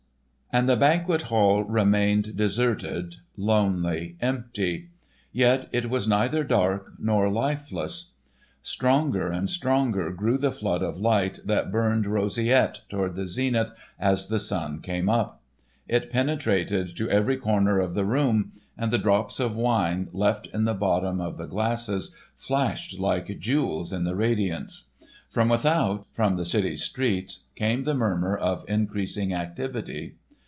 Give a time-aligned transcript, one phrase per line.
[0.53, 4.89] And the Banquet Hall remained deserted, lonely, empty,
[5.31, 8.11] yet it was neither dark nor lifeless.
[8.61, 14.27] Stronger and stronger grew the flood of light that burned roseate toward the zenith as
[14.27, 15.41] the sun came up.
[15.87, 20.65] It penetrated to every corner of the room, and the drops of wine left in
[20.65, 24.89] the bottom of the glasses flashed like jewels in the radiance.
[25.29, 30.15] From without, from the city's streets, came the murmur of increasing activity.